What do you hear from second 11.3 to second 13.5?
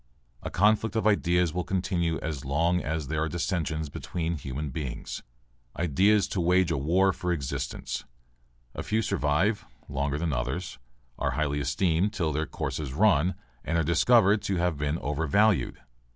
highly esteemed till their course is run